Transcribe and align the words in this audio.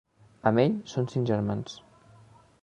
Amb 0.51 0.61
ell, 0.63 0.79
són 0.93 1.11
cinc 1.13 1.29
germans: 1.33 1.77